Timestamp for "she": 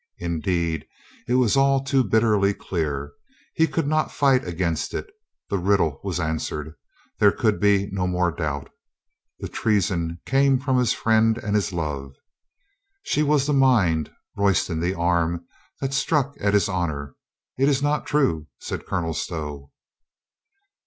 13.03-13.21